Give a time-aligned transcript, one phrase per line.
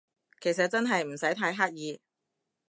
[0.41, 2.01] 其實真係唔使太刻意